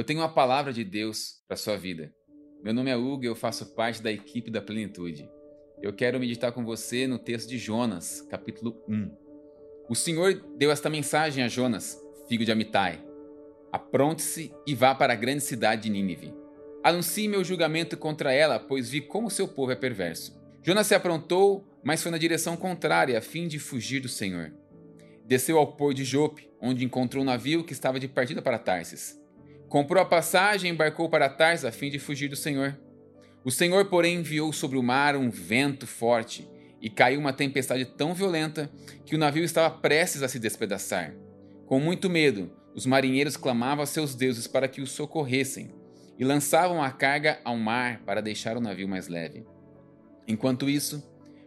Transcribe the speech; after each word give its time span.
Eu 0.00 0.04
tenho 0.04 0.20
uma 0.20 0.32
palavra 0.32 0.72
de 0.72 0.82
Deus 0.82 1.42
para 1.46 1.58
sua 1.58 1.76
vida. 1.76 2.10
Meu 2.64 2.72
nome 2.72 2.90
é 2.90 2.96
Hugo 2.96 3.22
e 3.22 3.26
eu 3.26 3.34
faço 3.34 3.74
parte 3.74 4.02
da 4.02 4.10
equipe 4.10 4.50
da 4.50 4.62
Plenitude. 4.62 5.28
Eu 5.82 5.92
quero 5.92 6.18
meditar 6.18 6.52
com 6.52 6.64
você 6.64 7.06
no 7.06 7.18
texto 7.18 7.50
de 7.50 7.58
Jonas, 7.58 8.22
capítulo 8.30 8.82
1. 8.88 9.10
O 9.90 9.94
Senhor 9.94 10.42
deu 10.56 10.70
esta 10.70 10.88
mensagem 10.88 11.44
a 11.44 11.48
Jonas, 11.48 12.02
filho 12.26 12.46
de 12.46 12.50
Amitai: 12.50 13.04
Apronte-se 13.70 14.50
e 14.66 14.74
vá 14.74 14.94
para 14.94 15.12
a 15.12 15.16
grande 15.16 15.42
cidade 15.42 15.82
de 15.82 15.90
Nínive. 15.90 16.32
Anuncie 16.82 17.28
meu 17.28 17.44
julgamento 17.44 17.94
contra 17.94 18.32
ela, 18.32 18.58
pois 18.58 18.88
vi 18.88 19.02
como 19.02 19.28
seu 19.28 19.46
povo 19.46 19.72
é 19.72 19.76
perverso. 19.76 20.34
Jonas 20.62 20.86
se 20.86 20.94
aprontou, 20.94 21.62
mas 21.84 22.02
foi 22.02 22.10
na 22.10 22.16
direção 22.16 22.56
contrária, 22.56 23.18
a 23.18 23.20
fim 23.20 23.46
de 23.46 23.58
fugir 23.58 24.00
do 24.00 24.08
Senhor. 24.08 24.50
Desceu 25.26 25.58
ao 25.58 25.76
pôr 25.76 25.92
de 25.92 26.04
Jope, 26.04 26.48
onde 26.58 26.86
encontrou 26.86 27.22
um 27.22 27.26
navio 27.26 27.62
que 27.62 27.74
estava 27.74 28.00
de 28.00 28.08
partida 28.08 28.40
para 28.40 28.58
Tarsis. 28.58 29.19
Comprou 29.70 30.02
a 30.02 30.04
passagem 30.04 30.68
e 30.68 30.74
embarcou 30.74 31.08
para 31.08 31.28
Tarsis 31.28 31.64
a 31.64 31.70
fim 31.70 31.90
de 31.90 32.00
fugir 32.00 32.26
do 32.26 32.34
Senhor. 32.34 32.76
O 33.44 33.52
Senhor, 33.52 33.84
porém, 33.84 34.16
enviou 34.16 34.52
sobre 34.52 34.76
o 34.76 34.82
mar 34.82 35.14
um 35.14 35.30
vento 35.30 35.86
forte 35.86 36.50
e 36.80 36.90
caiu 36.90 37.20
uma 37.20 37.32
tempestade 37.32 37.84
tão 37.84 38.12
violenta 38.12 38.68
que 39.06 39.14
o 39.14 39.18
navio 39.18 39.44
estava 39.44 39.70
prestes 39.70 40.24
a 40.24 40.28
se 40.28 40.40
despedaçar. 40.40 41.14
Com 41.66 41.78
muito 41.78 42.10
medo, 42.10 42.50
os 42.74 42.84
marinheiros 42.84 43.36
clamavam 43.36 43.84
a 43.84 43.86
seus 43.86 44.12
deuses 44.12 44.48
para 44.48 44.66
que 44.66 44.80
os 44.80 44.90
socorressem 44.90 45.72
e 46.18 46.24
lançavam 46.24 46.82
a 46.82 46.90
carga 46.90 47.38
ao 47.44 47.56
mar 47.56 48.02
para 48.04 48.20
deixar 48.20 48.56
o 48.56 48.60
navio 48.60 48.88
mais 48.88 49.06
leve. 49.06 49.46
Enquanto 50.26 50.68
isso, 50.68 51.00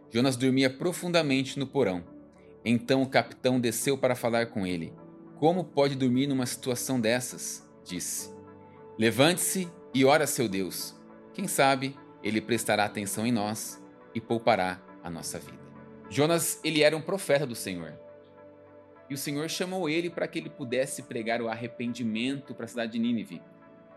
Jonas 0.10 0.38
dormia 0.38 0.70
profundamente 0.70 1.60
no 1.60 1.68
porão. 1.68 2.02
Então 2.63 3.02
o 3.02 3.10
capitão 3.10 3.60
desceu 3.60 3.98
para 3.98 4.16
falar 4.16 4.46
com 4.46 4.66
ele. 4.66 4.94
Como 5.35 5.66
pode 5.66 5.96
dormir 5.96 6.27
numa 6.27 6.46
situação 6.46 7.02
dessas? 7.02 7.73
Disse: 7.84 8.34
Levante-se 8.98 9.72
e 9.94 10.05
ora 10.05 10.28
seu 10.28 10.48
Deus. 10.48 10.96
Quem 11.34 11.48
sabe 11.48 11.98
ele 12.24 12.40
prestará 12.40 12.85
atenção 12.85 13.27
em 13.27 13.32
nós 13.32 13.84
e 14.16 14.21
poupará 14.21 14.82
a 15.04 15.10
nossa 15.10 15.38
vida. 15.40 15.62
Jonas, 16.10 16.60
ele 16.63 16.82
era 16.82 16.96
um 16.96 17.02
profeta 17.02 17.46
do 17.46 17.55
Senhor. 17.55 17.99
E 19.10 19.13
o 19.13 19.18
Senhor 19.18 19.49
chamou 19.49 19.90
ele 19.90 20.10
para 20.10 20.27
que 20.27 20.40
ele 20.40 20.49
pudesse 20.49 21.04
pregar 21.04 21.41
o 21.41 21.49
arrependimento 21.49 22.54
para 22.55 22.66
a 22.66 22.68
cidade 22.68 22.94
de 22.94 22.99
Nínive, 22.99 23.41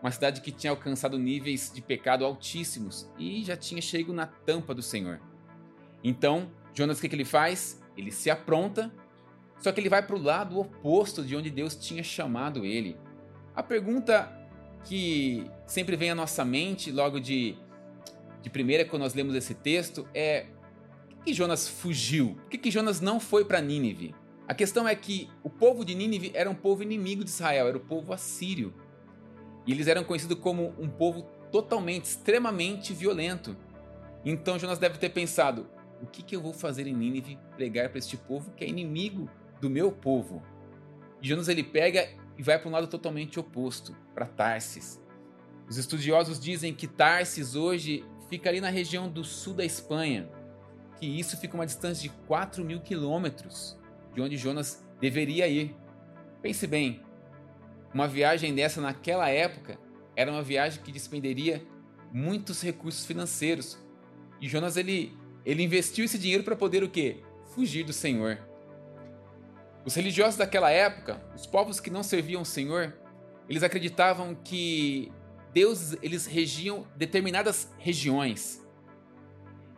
uma 0.01 0.11
cidade 0.11 0.41
que 0.41 0.51
tinha 0.51 0.71
alcançado 0.71 1.17
níveis 1.17 1.71
de 1.73 1.81
pecado 1.81 2.25
altíssimos 2.25 3.09
e 3.17 3.43
já 3.43 3.55
tinha 3.55 3.81
chegado 3.81 4.13
na 4.13 4.27
tampa 4.27 4.75
do 4.75 4.81
Senhor. 4.81 5.19
Então, 6.03 6.51
Jonas, 6.73 6.97
o 6.97 7.01
que, 7.01 7.09
que 7.09 7.15
ele 7.15 7.25
faz? 7.25 7.81
Ele 7.95 8.11
se 8.11 8.29
apronta, 8.29 8.93
só 9.57 9.71
que 9.71 9.79
ele 9.79 9.89
vai 9.89 10.05
para 10.05 10.15
o 10.15 10.21
lado 10.21 10.59
oposto 10.59 11.23
de 11.23 11.35
onde 11.35 11.49
Deus 11.49 11.75
tinha 11.75 12.03
chamado 12.03 12.65
ele. 12.65 12.97
A 13.57 13.63
pergunta 13.63 14.31
que 14.83 15.49
sempre 15.65 15.95
vem 15.95 16.11
à 16.11 16.15
nossa 16.15 16.45
mente 16.45 16.91
logo 16.91 17.19
de, 17.19 17.57
de 18.39 18.51
primeira, 18.51 18.85
quando 18.85 19.01
nós 19.01 19.15
lemos 19.15 19.33
esse 19.33 19.55
texto, 19.55 20.07
é: 20.13 20.45
por 21.09 21.23
que 21.23 21.33
Jonas 21.33 21.67
fugiu? 21.67 22.35
Por 22.35 22.49
que, 22.51 22.59
que 22.59 22.69
Jonas 22.69 23.01
não 23.01 23.19
foi 23.19 23.43
para 23.45 23.59
Nínive? 23.59 24.13
A 24.47 24.53
questão 24.53 24.87
é 24.87 24.93
que 24.93 25.27
o 25.43 25.49
povo 25.49 25.83
de 25.83 25.95
Nínive 25.95 26.29
era 26.35 26.47
um 26.47 26.53
povo 26.53 26.83
inimigo 26.83 27.23
de 27.23 27.31
Israel, 27.31 27.67
era 27.67 27.77
o 27.77 27.81
povo 27.81 28.13
assírio. 28.13 28.75
E 29.65 29.71
eles 29.71 29.87
eram 29.87 30.03
conhecidos 30.03 30.37
como 30.37 30.75
um 30.77 30.87
povo 30.87 31.23
totalmente, 31.51 32.05
extremamente 32.05 32.93
violento. 32.93 33.57
Então 34.23 34.59
Jonas 34.59 34.77
deve 34.77 34.99
ter 34.99 35.09
pensado: 35.09 35.67
o 35.99 36.05
que, 36.05 36.21
que 36.21 36.35
eu 36.35 36.41
vou 36.41 36.53
fazer 36.53 36.85
em 36.85 36.93
Nínive 36.93 37.39
pregar 37.55 37.89
para 37.89 37.97
este 37.97 38.17
povo 38.17 38.51
que 38.51 38.63
é 38.63 38.67
inimigo 38.67 39.27
do 39.59 39.67
meu 39.67 39.91
povo? 39.91 40.43
E 41.23 41.27
Jonas 41.27 41.47
ele 41.47 41.63
pega 41.63 42.07
e 42.37 42.43
vai 42.43 42.59
para 42.59 42.69
um 42.69 42.71
lado 42.71 42.87
totalmente 42.87 43.39
oposto, 43.39 43.95
para 44.13 44.25
Tarsis. 44.25 45.01
Os 45.67 45.77
estudiosos 45.77 46.39
dizem 46.39 46.73
que 46.73 46.87
Tarsis 46.87 47.55
hoje 47.55 48.05
fica 48.29 48.49
ali 48.49 48.61
na 48.61 48.69
região 48.69 49.09
do 49.09 49.23
sul 49.23 49.53
da 49.53 49.65
Espanha, 49.65 50.29
que 50.97 51.05
isso 51.05 51.37
fica 51.37 51.55
uma 51.55 51.65
distância 51.65 52.03
de 52.03 52.15
4 52.27 52.63
mil 52.63 52.79
quilômetros 52.79 53.77
de 54.13 54.21
onde 54.21 54.37
Jonas 54.37 54.85
deveria 54.99 55.47
ir. 55.47 55.75
Pense 56.41 56.65
bem, 56.65 57.01
uma 57.93 58.07
viagem 58.07 58.53
dessa 58.53 58.81
naquela 58.81 59.29
época 59.29 59.79
era 60.15 60.31
uma 60.31 60.41
viagem 60.41 60.81
que 60.81 60.91
despenderia 60.91 61.63
muitos 62.11 62.61
recursos 62.61 63.05
financeiros. 63.05 63.77
E 64.41 64.47
Jonas 64.47 64.77
ele, 64.77 65.15
ele 65.45 65.63
investiu 65.63 66.05
esse 66.05 66.17
dinheiro 66.17 66.43
para 66.43 66.55
poder 66.55 66.83
o 66.83 66.89
quê? 66.89 67.17
Fugir 67.53 67.83
do 67.83 67.93
Senhor. 67.93 68.39
Os 69.87 69.95
religiosos 69.95 70.35
daquela 70.35 70.69
época, 70.69 71.17
os 71.33 71.45
povos 71.45 71.79
que 71.79 71.89
não 71.89 72.03
serviam 72.03 72.41
o 72.41 72.45
Senhor, 72.45 72.93
eles 73.47 73.63
acreditavam 73.63 74.35
que 74.35 75.09
Deus 75.53 75.93
eles 76.01 76.25
regiam 76.25 76.85
determinadas 76.97 77.71
regiões. 77.77 78.61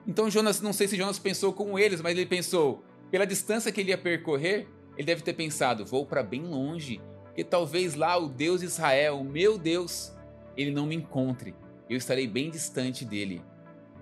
Então 0.08 0.28
Jonas, 0.28 0.62
não 0.62 0.74
sei 0.74 0.88
se 0.88 0.98
Jonas 0.98 1.20
pensou 1.20 1.54
como 1.54 1.78
eles, 1.78 2.02
mas 2.02 2.18
ele 2.18 2.26
pensou, 2.26 2.84
pela 3.12 3.24
distância 3.24 3.72
que 3.72 3.82
ele 3.82 3.92
ia 3.92 4.00
percorrer, 4.00 4.68
ele 4.98 5.06
deve 5.06 5.22
ter 5.22 5.34
pensado, 5.34 5.86
vou 5.86 6.08
para 6.08 6.24
bem 6.24 6.42
longe, 6.42 7.00
porque 7.26 7.44
talvez 7.44 7.94
lá 7.94 8.18
o 8.18 8.28
Deus 8.28 8.62
de 8.62 8.66
Israel, 8.66 9.20
o 9.20 9.24
meu 9.24 9.60
Deus, 9.60 10.12
ele 10.58 10.72
não 10.72 10.88
me 10.88 10.96
encontre. 10.96 11.54
Eu 11.88 11.98
estarei 11.98 12.26
bem 12.26 12.50
distante 12.50 13.06
dele. 13.06 13.44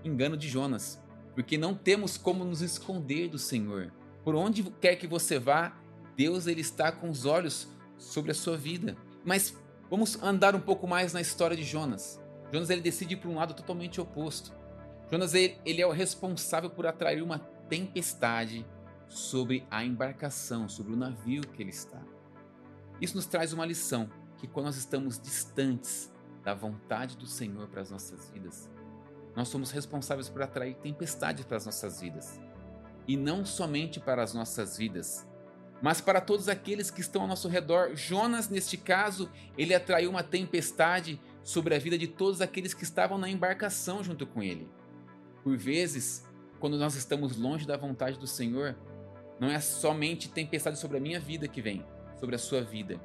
Engano 0.05 0.37
de 0.37 0.47
Jonas, 0.47 1.03
porque 1.35 1.57
não 1.57 1.75
temos 1.75 2.17
como 2.17 2.45
nos 2.45 2.61
esconder 2.61 3.27
do 3.27 3.37
Senhor. 3.37 3.91
Por 4.23 4.35
onde 4.35 4.63
quer 4.79 4.95
que 4.95 5.05
você 5.05 5.37
vá, 5.37 5.77
Deus 6.17 6.47
ele 6.47 6.61
está 6.61 6.91
com 6.91 7.09
os 7.09 7.25
olhos 7.25 7.67
sobre 7.97 8.31
a 8.31 8.35
sua 8.35 8.57
vida. 8.57 8.97
Mas 9.23 9.55
vamos 9.87 10.21
andar 10.21 10.55
um 10.55 10.59
pouco 10.59 10.87
mais 10.87 11.13
na 11.13 11.21
história 11.21 11.55
de 11.55 11.63
Jonas. 11.63 12.19
Jonas 12.51 12.71
ele 12.71 12.81
decide 12.81 13.13
ir 13.13 13.17
para 13.17 13.29
um 13.29 13.35
lado 13.35 13.53
totalmente 13.53 14.01
oposto. 14.01 14.51
Jonas 15.11 15.35
ele, 15.35 15.57
ele 15.63 15.81
é 15.81 15.85
o 15.85 15.91
responsável 15.91 16.71
por 16.71 16.87
atrair 16.87 17.21
uma 17.21 17.39
tempestade 17.69 18.65
sobre 19.07 19.65
a 19.69 19.85
embarcação, 19.85 20.67
sobre 20.67 20.93
o 20.93 20.97
navio 20.97 21.41
que 21.41 21.61
ele 21.61 21.69
está. 21.69 22.01
Isso 22.99 23.15
nos 23.15 23.27
traz 23.27 23.53
uma 23.53 23.65
lição 23.65 24.09
que 24.37 24.47
quando 24.47 24.65
nós 24.65 24.77
estamos 24.77 25.19
distantes 25.19 26.11
da 26.43 26.53
vontade 26.53 27.15
do 27.15 27.27
Senhor 27.27 27.67
para 27.67 27.81
as 27.81 27.91
nossas 27.91 28.29
vidas, 28.31 28.69
nós 29.35 29.49
somos 29.49 29.69
responsáveis 29.69 30.29
por 30.29 30.41
atrair 30.41 30.75
tempestades 30.77 31.45
para 31.45 31.57
as 31.57 31.65
nossas 31.65 32.01
vidas. 32.01 32.39
E 33.07 33.15
não 33.15 33.45
somente 33.45 33.99
para 33.99 34.23
as 34.23 34.33
nossas 34.33 34.77
vidas, 34.77 35.27
mas 35.81 36.01
para 36.01 36.19
todos 36.19 36.49
aqueles 36.49 36.89
que 36.89 37.01
estão 37.01 37.21
ao 37.21 37.27
nosso 37.27 37.47
redor. 37.47 37.95
Jonas, 37.95 38.49
neste 38.49 38.77
caso, 38.77 39.29
ele 39.57 39.73
atraiu 39.73 40.09
uma 40.09 40.23
tempestade 40.23 41.19
sobre 41.43 41.75
a 41.75 41.79
vida 41.79 41.97
de 41.97 42.07
todos 42.07 42.41
aqueles 42.41 42.73
que 42.73 42.83
estavam 42.83 43.17
na 43.17 43.29
embarcação 43.29 44.03
junto 44.03 44.25
com 44.25 44.41
ele. 44.41 44.67
Por 45.43 45.55
vezes, 45.55 46.25
quando 46.59 46.77
nós 46.77 46.95
estamos 46.95 47.37
longe 47.37 47.65
da 47.65 47.77
vontade 47.77 48.17
do 48.17 48.27
Senhor, 48.27 48.75
não 49.39 49.49
é 49.49 49.59
somente 49.59 50.29
tempestade 50.29 50.79
sobre 50.79 50.97
a 50.97 50.99
minha 50.99 51.19
vida 51.19 51.47
que 51.47 51.61
vem, 51.61 51.85
sobre 52.19 52.35
a 52.35 52.39
sua 52.39 52.61
vida, 52.61 52.99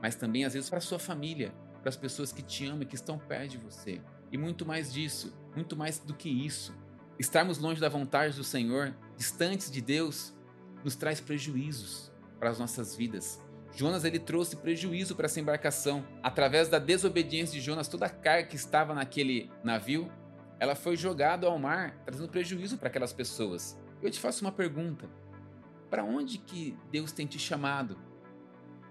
mas 0.00 0.16
também 0.16 0.44
às 0.44 0.54
vezes 0.54 0.70
para 0.70 0.78
a 0.78 0.82
sua 0.82 0.98
família, 0.98 1.54
para 1.80 1.90
as 1.90 1.96
pessoas 1.96 2.32
que 2.32 2.42
te 2.42 2.64
amam 2.64 2.82
e 2.82 2.86
que 2.86 2.94
estão 2.94 3.18
perto 3.18 3.50
de 3.50 3.58
você. 3.58 4.00
E 4.32 4.38
muito 4.38 4.64
mais 4.64 4.92
disso, 4.92 5.32
muito 5.54 5.76
mais 5.76 5.98
do 5.98 6.14
que 6.14 6.28
isso. 6.28 6.74
Estarmos 7.18 7.58
longe 7.58 7.80
da 7.80 7.88
vontade 7.88 8.34
do 8.34 8.42
Senhor, 8.42 8.94
distantes 9.16 9.70
de 9.70 9.82
Deus, 9.82 10.34
nos 10.82 10.96
traz 10.96 11.20
prejuízos 11.20 12.13
para 12.44 12.50
as 12.50 12.58
nossas 12.58 12.94
vidas. 12.94 13.42
Jonas 13.74 14.04
ele 14.04 14.18
trouxe 14.18 14.56
prejuízo 14.56 15.16
para 15.16 15.24
essa 15.24 15.40
embarcação. 15.40 16.04
Através 16.22 16.68
da 16.68 16.78
desobediência 16.78 17.58
de 17.58 17.64
Jonas, 17.64 17.88
toda 17.88 18.04
a 18.04 18.10
carga 18.10 18.48
que 18.48 18.54
estava 18.54 18.92
naquele 18.92 19.50
navio, 19.64 20.12
ela 20.60 20.74
foi 20.74 20.94
jogada 20.94 21.46
ao 21.46 21.58
mar, 21.58 21.96
trazendo 22.04 22.28
prejuízo 22.28 22.76
para 22.76 22.88
aquelas 22.88 23.14
pessoas. 23.14 23.80
Eu 24.02 24.10
te 24.10 24.20
faço 24.20 24.44
uma 24.44 24.52
pergunta: 24.52 25.08
para 25.88 26.04
onde 26.04 26.36
que 26.36 26.76
Deus 26.92 27.12
tem 27.12 27.26
te 27.26 27.38
chamado? 27.38 27.96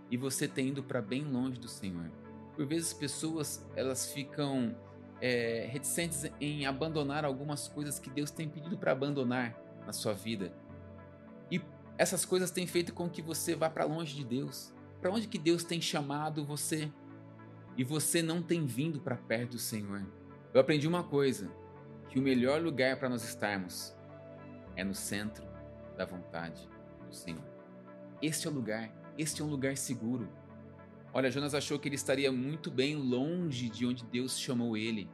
E 0.09 0.18
você 0.18 0.47
tem 0.47 0.70
indo 0.70 0.81
para 0.81 1.00
bem 1.00 1.24
longe 1.24 1.59
do 1.59 1.68
Senhor. 1.68 2.09
Por 2.56 2.66
vezes 2.66 2.91
pessoas 2.91 3.64
elas 3.75 4.11
ficam 4.11 4.76
é, 5.22 5.70
reticentes 5.72 6.26
em 6.41 6.66
abandonar 6.66 7.23
algumas 7.23 7.67
coisas 7.67 8.00
que 8.00 8.09
Deus 8.09 8.32
tem 8.32 8.50
pedido 8.50 8.79
para 8.79 8.94
abandonar 8.94 9.55
na 9.85 9.94
sua 9.94 10.14
vida. 10.14 10.52
Essas 11.97 12.25
coisas 12.25 12.51
têm 12.51 12.66
feito 12.66 12.93
com 12.93 13.09
que 13.09 13.22
você 13.22 13.55
vá 13.55 13.69
para 13.69 13.85
longe 13.85 14.16
de 14.16 14.23
Deus. 14.23 14.73
Para 14.99 15.11
onde 15.11 15.28
que 15.28 15.37
Deus 15.37 15.63
tem 15.63 15.79
chamado 15.79 16.45
você? 16.45 16.91
E 17.78 17.84
você 17.84 18.22
não 18.22 18.41
tem 18.41 18.66
vindo 18.66 18.99
para 18.99 19.16
perto 19.16 19.51
do 19.51 19.59
Senhor. 19.59 20.05
Eu 20.53 20.61
aprendi 20.61 20.87
uma 20.87 21.03
coisa, 21.03 21.51
que 22.09 22.19
o 22.19 22.22
melhor 22.22 22.61
lugar 22.61 22.97
para 22.97 23.09
nós 23.09 23.23
estarmos 23.23 23.95
é 24.75 24.84
no 24.84 24.93
centro 24.93 25.43
da 25.97 26.05
vontade 26.05 26.69
do 27.07 27.13
Senhor. 27.13 27.43
Este 28.22 28.47
é 28.47 28.49
o 28.51 28.53
lugar, 28.53 28.91
este 29.17 29.41
é 29.41 29.45
um 29.45 29.49
lugar 29.49 29.75
seguro. 29.78 30.29
Olha, 31.11 31.29
Jonas 31.29 31.53
achou 31.53 31.78
que 31.78 31.87
ele 31.87 31.95
estaria 31.95 32.31
muito 32.31 32.72
bem 32.72 32.95
longe 32.95 33.69
de 33.69 33.85
onde 33.85 34.05
Deus 34.05 34.40
chamou 34.40 34.78
ele, 34.78 35.09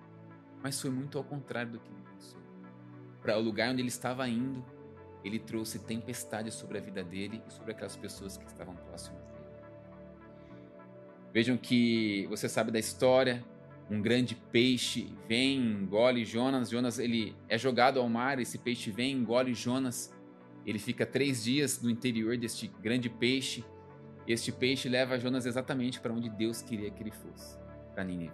mas 0.61 0.79
foi 0.79 0.89
muito 0.89 1.17
ao 1.17 1.23
contrário 1.23 1.73
do 1.73 1.79
que 1.79 1.89
ele 1.89 2.03
pensou. 2.13 2.39
Para 3.21 3.37
o 3.37 3.41
lugar 3.41 3.71
onde 3.71 3.81
ele 3.81 3.89
estava 3.89 4.27
indo, 4.27 4.63
ele 5.24 5.39
trouxe 5.39 5.80
tempestade 5.80 6.51
sobre 6.51 6.77
a 6.77 6.81
vida 6.81 7.04
dele 7.04 7.42
e 7.48 7.51
sobre 7.51 7.71
aquelas 7.71 7.95
pessoas 7.95 8.38
que 8.38 8.45
estavam 8.45 8.75
próximas 8.75 9.21
dele. 9.25 9.39
Vejam 11.33 11.57
que 11.57 12.25
você 12.27 12.50
sabe 12.50 12.71
da 12.71 12.80
história, 12.80 13.44
um 13.89 14.01
grande 14.01 14.36
peixe 14.36 15.13
vem, 15.27 15.57
engole 15.57 16.24
Jonas. 16.24 16.69
Jonas 16.69 17.00
ele 17.00 17.36
é 17.48 17.57
jogado 17.57 18.00
ao 18.00 18.07
mar, 18.07 18.39
esse 18.39 18.57
peixe 18.57 18.92
vem, 18.92 19.13
engole 19.13 19.54
Jonas. 19.54 20.13
Ele 20.66 20.77
fica 20.77 21.06
três 21.06 21.44
dias 21.44 21.81
no 21.81 21.89
interior 21.89 22.38
deste 22.38 22.68
grande 22.68 23.10
peixe. 23.10 23.63
Este 24.27 24.51
peixe 24.51 24.88
leva 24.88 25.18
Jonas 25.19 25.45
exatamente 25.45 26.00
para 26.00 26.13
onde 26.13 26.30
Deus 26.30 26.62
queria 26.62 26.92
que 26.92 27.01
ele 27.01 27.12
fosse, 27.12 27.57
para 27.94 28.04
Nínive. 28.04 28.33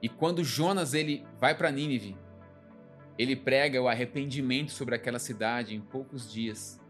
E 0.00 0.08
quando 0.08 0.44
Jonas 0.44 0.94
ele 0.94 1.24
vai 1.40 1.56
para 1.56 1.72
Nínive, 1.72 2.16
ele 3.18 3.36
prega 3.36 3.80
o 3.80 3.88
arrependimento 3.88 4.72
sobre 4.72 4.94
aquela 4.94 5.18
cidade 5.18 5.74
em 5.74 5.80
poucos 5.80 6.30
dias. 6.30 6.80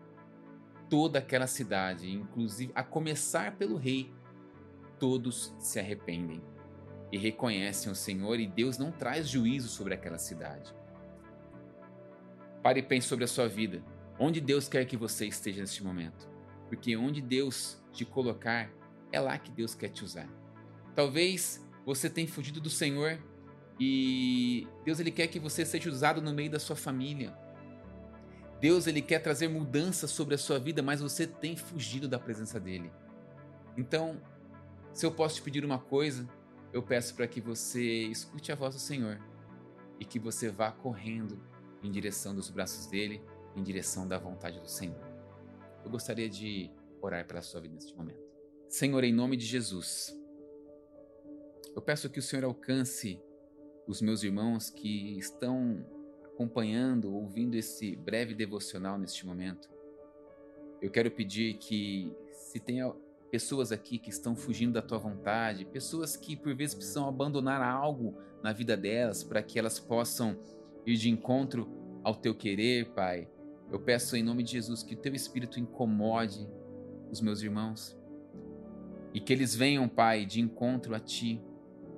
Toda 0.88 1.19
aquela 1.19 1.47
cidade, 1.47 2.11
inclusive 2.11 2.73
a 2.75 2.82
começar 2.82 3.56
pelo 3.56 3.76
rei, 3.76 4.12
todos 4.99 5.55
se 5.59 5.79
arrependem 5.79 6.43
e 7.12 7.19
reconhecem 7.19 7.93
o 7.93 7.94
Senhor, 7.94 8.41
e 8.41 8.47
Deus 8.47 8.79
não 8.79 8.91
traz 8.91 9.29
juízo 9.29 9.69
sobre 9.69 9.94
aquela 9.94 10.19
cidade. 10.19 10.75
Pare 12.62 12.81
e 12.81 12.82
pense 12.82 13.06
sobre 13.06 13.25
a 13.25 13.29
sua 13.29 13.47
vida. 13.47 13.85
Onde 14.19 14.41
Deus 14.41 14.69
quer 14.69 14.85
que 14.87 14.97
você 14.97 15.26
esteja 15.26 15.61
neste 15.61 15.85
momento? 15.85 16.29
Porque 16.69 16.97
onde 16.97 17.21
Deus 17.21 17.82
te 17.93 18.05
colocar, 18.05 18.71
é 19.12 19.21
lá 19.21 19.38
que 19.38 19.50
Deus 19.50 19.75
quer 19.75 19.91
te 19.91 20.05
usar. 20.05 20.29
Talvez 20.94 21.65
você 21.85 22.09
tenha 22.09 22.26
fugido 22.26 22.61
do 22.61 22.71
Senhor 22.71 23.19
e 23.79 24.69
Deus 24.85 25.00
ele 25.00 25.11
quer 25.11 25.26
que 25.26 25.41
você 25.41 25.65
seja 25.65 25.91
usado 25.91 26.21
no 26.21 26.32
meio 26.32 26.50
da 26.50 26.59
sua 26.59 26.76
família. 26.76 27.37
Deus 28.61 28.87
ele 28.87 29.03
quer 29.03 29.19
trazer 29.19 29.49
mudanças 29.49 30.11
sobre 30.11 30.35
a 30.35 30.38
sua 30.38 30.59
vida, 30.59 30.82
mas 30.82 31.00
você 31.00 31.26
tem 31.26 31.56
fugido 31.56 32.09
da 32.09 32.19
presença 32.19 32.59
dele. 32.61 32.91
Então, 33.76 34.21
se 34.93 35.05
eu 35.05 35.12
posso 35.12 35.37
te 35.37 35.43
pedir 35.43 35.65
uma 35.65 35.79
coisa, 35.79 36.29
eu 36.73 36.82
peço 36.82 37.15
para 37.15 37.26
que 37.26 37.41
você 37.41 37.82
escute 38.05 38.53
a 38.53 38.55
voz 38.55 38.75
do 38.75 38.81
Senhor 38.81 39.21
e 39.99 40.05
que 40.05 40.19
você 40.19 40.49
vá 40.49 40.71
correndo 40.71 41.38
em 41.82 41.91
direção 41.91 42.35
dos 42.35 42.49
braços 42.49 42.87
dele, 42.87 43.21
em 43.56 43.62
direção 43.62 44.06
da 44.06 44.19
vontade 44.19 44.61
do 44.61 44.69
Senhor. 44.69 45.00
Eu 45.85 45.91
gostaria 45.91 46.29
de 46.29 46.71
orar 47.03 47.26
pela 47.26 47.43
sua 47.43 47.61
vida 47.61 47.75
neste 47.75 47.94
momento. 47.94 48.23
Senhor, 48.69 49.05
em 49.05 49.12
nome 49.12 49.37
de 49.37 49.44
Jesus, 49.44 50.17
eu 51.76 51.82
peço 51.82 52.09
que 52.09 52.19
o 52.19 52.23
Senhor 52.23 52.44
alcance 52.44 53.21
os 53.86 54.00
meus 54.00 54.22
irmãos 54.22 54.70
que 54.70 55.19
estão 55.19 55.84
acompanhando, 56.25 57.14
ouvindo 57.14 57.54
esse 57.54 57.94
breve 57.96 58.34
devocional 58.34 58.98
neste 58.98 59.26
momento. 59.26 59.69
Eu 60.81 60.90
quero 60.90 61.10
pedir 61.10 61.54
que, 61.54 62.12
se 62.32 62.58
tem 62.58 62.81
pessoas 63.31 63.72
aqui 63.72 63.98
que 63.98 64.10
estão 64.10 64.36
fugindo 64.36 64.75
da 64.75 64.82
tua 64.82 64.98
vontade, 64.98 65.64
pessoas 65.64 66.16
que 66.16 66.36
por 66.36 66.54
vezes 66.54 66.75
precisam 66.75 67.08
abandonar 67.08 67.62
algo 67.62 68.16
na 68.42 68.52
vida 68.52 68.76
delas 68.76 69.25
para 69.25 69.42
que 69.42 69.58
elas 69.58 69.81
possam 69.81 70.38
ir 70.87 70.96
de 70.96 71.08
encontro 71.08 71.69
ao 72.02 72.14
teu 72.14 72.34
querer, 72.34 72.90
Pai. 72.90 73.28
Eu 73.72 73.80
peço 73.80 74.16
em 74.16 74.22
nome 74.22 74.42
de 74.42 74.52
Jesus 74.52 74.82
que 74.82 74.94
teu 74.94 75.14
espírito 75.14 75.58
incomode 75.58 76.46
os 77.10 77.20
meus 77.20 77.42
irmãos 77.42 77.96
e 79.12 79.20
que 79.20 79.32
eles 79.32 79.54
venham, 79.54 79.88
Pai, 79.88 80.26
de 80.26 80.40
encontro 80.40 80.94
a 80.94 81.00
ti 81.00 81.40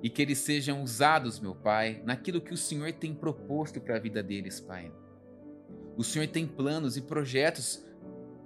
e 0.01 0.09
que 0.09 0.21
eles 0.21 0.39
sejam 0.39 0.83
usados, 0.83 1.39
meu 1.39 1.55
Pai, 1.55 2.01
naquilo 2.05 2.41
que 2.41 2.53
o 2.53 2.57
Senhor 2.57 2.91
tem 2.93 3.13
proposto 3.13 3.81
para 3.81 3.95
a 3.95 3.99
vida 3.99 4.21
deles, 4.21 4.59
Pai. 4.59 4.91
O 5.95 6.03
Senhor 6.03 6.27
tem 6.27 6.45
planos 6.47 6.97
e 6.97 7.01
projetos 7.01 7.83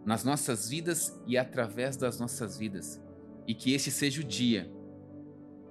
nas 0.06 0.24
nossas 0.24 0.70
vidas 0.70 1.20
e 1.28 1.38
através 1.38 1.98
das 1.98 2.20
nossas 2.20 2.58
vidas. 2.58 3.02
E 3.46 3.54
que 3.54 3.74
este 3.74 3.92
seja 3.92 4.22
o 4.22 4.24
dia 4.24 4.72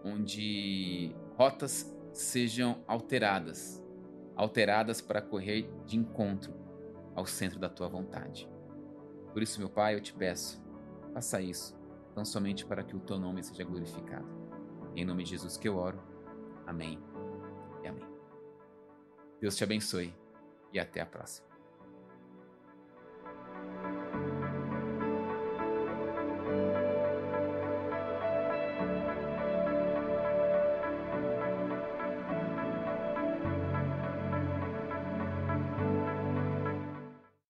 onde 0.05 1.15
rotas 1.37 1.91
sejam 2.13 2.83
alteradas 2.87 3.81
alteradas 4.41 5.03
para 5.03 5.21
correr 5.21 5.71
de 5.85 5.99
encontro 5.99 6.55
ao 7.15 7.27
centro 7.27 7.59
da 7.59 7.69
tua 7.69 7.89
vontade. 7.89 8.49
Por 9.35 9.43
isso, 9.43 9.61
meu 9.61 9.69
Pai, 9.69 9.95
eu 9.95 10.01
te 10.01 10.15
peço, 10.15 10.63
faça 11.13 11.43
isso, 11.43 11.79
tão 12.15 12.25
somente 12.25 12.65
para 12.65 12.83
que 12.83 12.97
o 12.97 13.01
teu 13.01 13.19
nome 13.19 13.43
seja 13.43 13.65
glorificado. 13.65 14.40
Em 14.95 15.05
nome 15.05 15.25
de 15.25 15.31
Jesus 15.31 15.57
que 15.57 15.69
eu 15.69 15.77
oro. 15.77 16.01
Amém 16.67 16.99
e 17.83 17.89
amém. 17.89 18.07
Deus 19.41 19.57
te 19.57 19.65
abençoe 19.65 20.15
e 20.73 20.79
até 20.79 21.01
a 21.01 21.07
próxima. 21.07 21.50